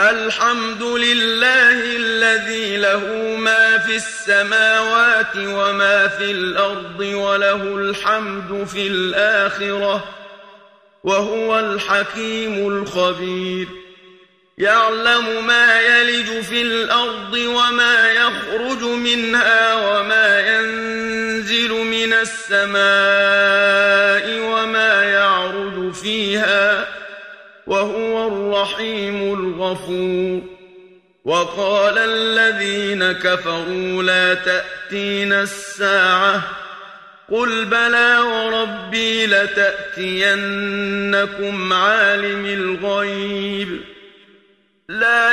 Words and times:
الحمد 0.00 0.82
لله 0.82 1.96
الذي 1.96 2.76
له 2.76 3.36
ما 3.36 3.78
في 3.78 3.96
السماوات 3.96 5.36
وما 5.36 6.08
في 6.08 6.30
الأرض 6.30 7.00
وله 7.00 7.62
الحمد 7.62 8.66
في 8.66 8.86
الآخرة 8.86 10.04
وهو 11.04 11.58
الحكيم 11.58 12.68
الخبير. 12.68 13.68
يعلم 14.58 15.46
ما 15.46 15.80
يلج 15.80 16.40
في 16.44 16.62
الأرض 16.62 17.34
وما 17.34 18.12
يخرج 18.12 18.82
منها 18.82 19.74
وما 19.74 20.40
ينزل 20.40 21.72
من 21.72 22.12
السماء 22.12 22.78
وما 24.40 25.02
يعرج 25.04 25.92
فيها 25.92 26.86
وهو 27.66 28.07
الرحيم 28.58 29.34
الغفور. 29.34 30.40
وقال 31.24 31.98
الذين 31.98 33.12
كفروا 33.12 34.02
لا 34.02 34.34
تأتينا 34.34 35.42
الساعة. 35.42 36.42
قل 37.30 37.64
بلى 37.64 38.18
وربي 38.18 39.26
لتأتينكم 39.26 41.72
عالم 41.72 42.46
الغيب. 42.46 43.80
لا 44.88 45.32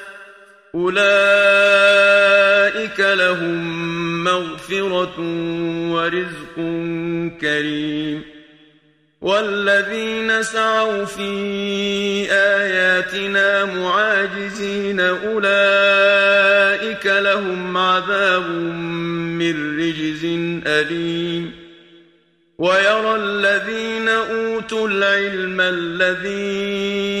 أولئك 0.75 0.99
لهم 2.99 4.23
مغفرة 4.23 5.15
ورزق 5.91 6.55
كريم. 7.41 8.21
والذين 9.21 10.43
سعوا 10.43 11.05
في 11.05 11.31
آياتنا 12.31 13.65
معاجزين 13.65 14.99
أولئك 14.99 17.05
لهم 17.05 17.77
عذاب 17.77 18.49
من 19.39 19.79
رجز 19.79 20.25
أليم. 20.67 21.51
ويرى 22.57 23.15
الذين 23.15 24.07
أوتوا 24.07 24.87
العلم 24.87 25.61
الذي 25.61 27.20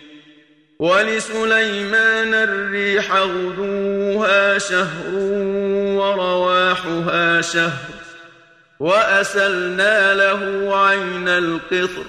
ولسليمان 0.81 2.33
الريح 2.33 3.15
غدوها 3.15 4.57
شهر 4.57 5.13
ورواحها 5.95 7.41
شهر 7.41 7.89
وأسلنا 8.79 10.13
له 10.13 10.71
عين 10.77 11.27
القطر 11.27 12.05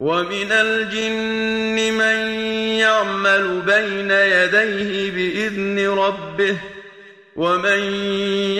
ومن 0.00 0.52
الجن 0.52 1.94
من 1.94 2.30
يعمل 2.78 3.62
بين 3.66 4.10
يديه 4.10 5.10
بإذن 5.10 5.88
ربه 5.88 6.56
ومن 7.36 7.78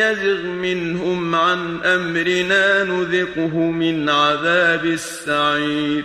يزغ 0.00 0.43
منهم 0.43 1.34
عن 1.34 1.82
أمرنا 1.84 2.84
نذقه 2.84 3.56
من 3.56 4.08
عذاب 4.08 4.85
السعير 4.85 6.05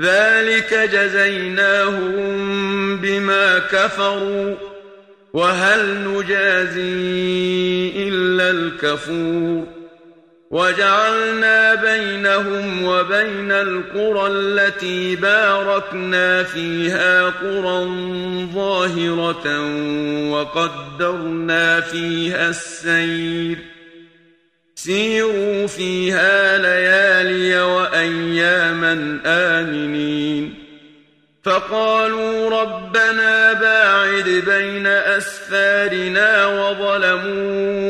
ذلك 0.00 0.74
جزيناهم 0.92 2.16
بما 2.96 3.58
كفروا 3.58 4.54
وهل 5.32 6.08
نجازي 6.08 7.92
إلا 8.08 8.50
الكفور 8.50 9.66
وجعلنا 10.50 11.74
بينهم 11.74 12.84
وبين 12.84 13.52
القرى 13.52 14.26
التي 14.26 15.16
باركنا 15.16 16.42
فيها 16.42 17.24
قرى 17.24 17.84
ظاهرة 18.54 19.60
وقدرنا 20.30 21.80
فيها 21.80 22.48
السير 22.48 23.73
سيروا 24.84 25.66
فيها 25.66 26.58
ليالي 26.58 27.60
وأياما 27.60 29.18
آمنين. 29.26 30.54
فقالوا 31.44 32.60
ربنا 32.62 33.52
باعد 33.52 34.42
بين 34.46 34.86
أسفارنا 34.86 36.46
وظلموا 36.46 37.84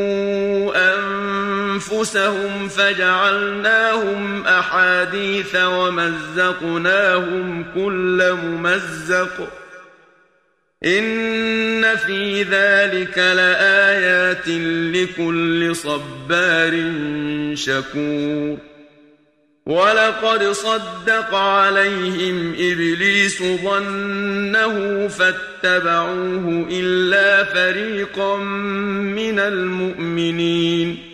أنفسهم 0.94 2.68
فجعلناهم 2.68 4.46
أحاديث 4.46 5.56
ومزقناهم 5.56 7.24
كل 7.74 8.36
ممزق. 8.42 9.63
إن 10.84 11.96
في 11.96 12.42
ذلك 12.42 13.18
لآيات 13.18 14.48
لكل 14.94 15.76
صبار 15.76 16.92
شكور 17.54 18.58
ولقد 19.66 20.44
صدق 20.44 21.34
عليهم 21.34 22.54
إبليس 22.58 23.42
ظنه 23.42 25.08
فاتبعوه 25.08 26.66
إلا 26.70 27.44
فريقا 27.44 28.36
من 28.36 29.38
المؤمنين 29.38 31.13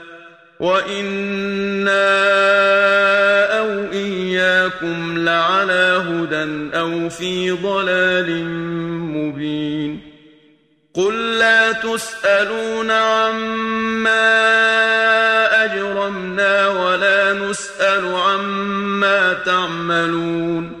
وإنا 0.61 2.11
أو 3.59 3.91
إياكم 3.91 5.17
لعلى 5.17 6.03
هدى 6.07 6.77
أو 6.77 7.09
في 7.09 7.51
ضلال 7.51 8.45
مبين 9.15 10.01
قل 10.93 11.39
لا 11.39 11.71
تسألون 11.71 12.91
عما 12.91 14.21
أجرمنا 15.65 16.67
ولا 16.67 17.33
نسأل 17.33 18.15
عما 18.15 19.33
تعملون 19.33 20.80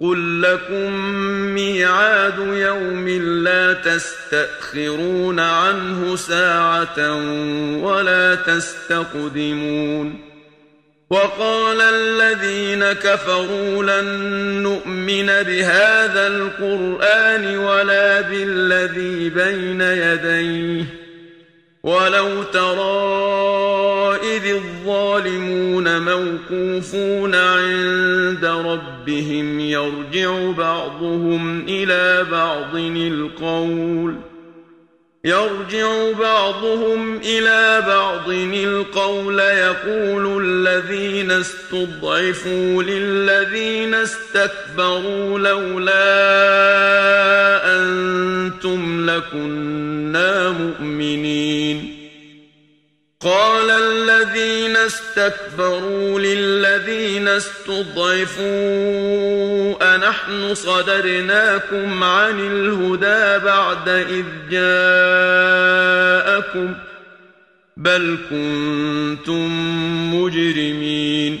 قل 0.00 0.42
لكم 0.42 0.92
ميعاد 1.54 2.38
يوم 2.38 3.08
لا 3.44 3.72
تستأخرون 3.72 5.40
عنه 5.40 6.16
ساعة 6.16 7.14
ولا 7.82 8.34
تستقدمون 8.34 10.20
وقال 11.10 11.80
الذين 11.80 12.92
كفروا 12.92 13.82
لن 13.82 14.08
نؤمن 14.62 15.26
بهذا 15.26 16.26
القرآن 16.26 17.56
ولا 17.58 18.20
بالذي 18.20 19.30
بين 19.30 19.80
يديه 19.80 20.84
ولو 21.82 22.42
ترى 22.42 24.16
إذ 24.36 24.54
الظالمون 24.54 25.98
موقوفون 26.02 27.34
عند 27.34 28.44
ربهم 29.10 29.60
يرجع 29.60 30.50
بعضهم 30.50 31.64
إلى 31.68 32.26
بعض 32.30 32.76
القول 32.96 34.14
يرجع 35.24 36.12
بعضهم 36.20 37.16
إلى 37.16 37.84
بعض 37.86 38.30
القول 38.30 39.38
يقول 39.38 40.44
الذين 40.46 41.30
استضعفوا 41.30 42.82
للذين 42.82 43.94
استكبروا 43.94 45.38
لولا 45.38 46.00
أنتم 47.82 49.10
لكنا 49.10 50.50
مؤمنين 50.50 51.39
قال 53.22 53.70
الذين 53.70 54.76
استكبروا 54.76 56.20
للذين 56.20 57.28
استضعفوا 57.28 58.44
أنحن 59.94 60.54
صدرناكم 60.54 62.04
عن 62.04 62.40
الهدى 62.40 63.44
بعد 63.44 63.88
إذ 63.88 64.24
جاءكم 64.50 65.94
بل 67.76 68.18
كنتم 68.30 69.50
مجرمين 70.14 71.40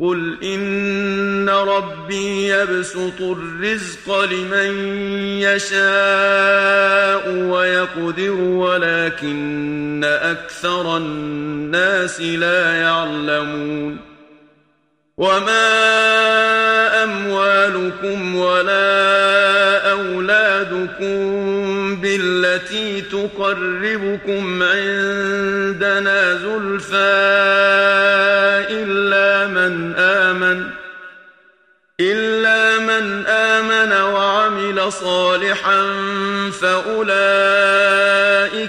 قل 0.00 0.44
إن 0.44 1.48
ربي 1.48 2.48
يبسط 2.48 3.20
الرزق 3.20 4.24
لمن 4.24 5.00
يشاء 5.40 7.30
ويقدر 7.30 8.32
ولكن 8.40 10.04
أكثر 10.04 10.96
الناس 10.96 12.20
لا 12.20 12.74
يعلمون. 12.74 13.98
وما 15.16 15.68
أموالكم 17.04 18.36
ولا 18.36 19.90
أولادكم 19.90 21.18
بالتي 21.96 23.00
تقربكم 23.00 24.62
عندنا 24.62 26.34
زلفى 26.34 28.07
آمن 33.92 34.12
وعمل 34.12 34.92
صالحا 34.92 35.82
فأولئك 36.50 37.18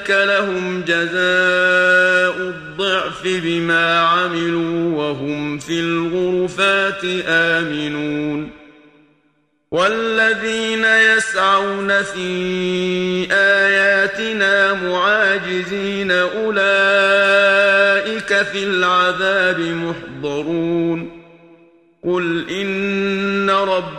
لهم 0.10 0.82
جزاء 0.82 2.38
الضعف 2.38 3.22
بما 3.24 4.00
عملوا 4.00 4.98
وهم 4.98 5.58
في 5.58 5.80
الغرفات 5.80 7.04
آمنون. 7.28 8.50
والذين 9.72 10.86
يسعون 10.86 12.04
في 12.04 13.28
آياتنا 13.32 14.74
معاجزين 14.74 16.12
أولئك 16.12 16.58
في 18.44 18.64
العذاب 18.64 19.60
محضرون. 19.60 21.20
قل 22.04 22.50
إن 22.50 23.50
ربي 23.50 23.99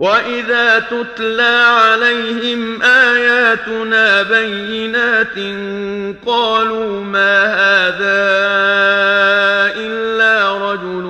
واذا 0.00 0.78
تتلى 0.78 1.64
عليهم 1.66 2.82
اياتنا 2.82 4.22
بينات 4.22 5.36
قالوا 6.26 7.04
ما 7.04 7.44
هذا 7.44 8.30
الا 9.76 10.56
رجل 10.72 11.06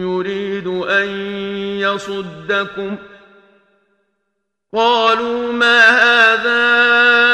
يريد 0.00 0.66
ان 0.66 1.08
يصدكم 1.80 2.96
قالوا 4.74 5.52
ما 5.52 5.80
هذا 5.88 7.33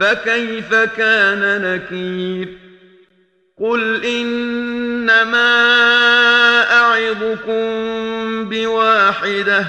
فكيف 0.00 0.74
كان 0.74 1.62
نكير؟ 1.62 2.48
قل 3.60 4.04
إنما 4.04 5.52
أعظكم 6.72 7.64
بواحدة 8.48 9.66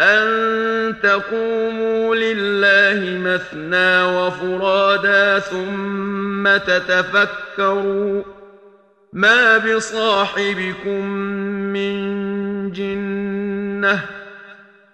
أن 0.00 0.94
تقوموا 1.02 2.14
لله 2.14 3.18
مثنى 3.18 4.02
وفرادا 4.02 5.38
ثم 5.38 6.56
تتفكروا 6.56 8.22
ما 9.12 9.58
بصاحبكم 9.58 11.06
من 11.72 11.96
جنة. 12.72 14.00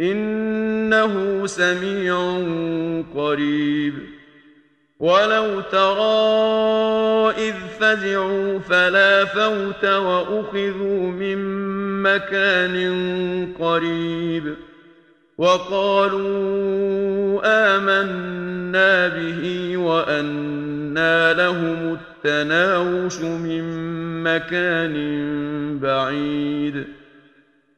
إنه 0.00 1.46
سميع 1.46 2.40
قريب. 3.14 3.94
ولو 5.00 5.60
ترى 5.60 7.48
إذ 7.48 7.54
فزعوا 7.80 8.58
فلا 8.58 9.24
فوت 9.24 9.84
وأخذوا 9.84 11.10
من 11.10 11.38
مكان 12.02 12.76
قريب. 13.58 14.54
وقالوا 15.38 17.40
آمنا 17.44 19.08
به 19.08 19.76
وأنا 19.76 21.32
لهم 21.32 21.98
التناوش 22.24 23.20
من 23.20 23.64
مكان 24.22 24.94
بعيد. 25.78 26.97